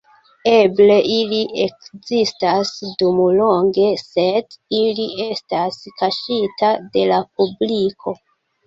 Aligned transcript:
Eble 0.51 0.95
ili 1.15 1.41
ekzistas 1.65 2.73
dum 3.03 3.21
longe 3.43 3.87
sed 4.07 4.59
ili 4.81 5.09
estas 5.29 5.81
kaŝita 6.03 6.77
de 6.99 7.09
la 7.15 7.25
publiko. 7.41 8.21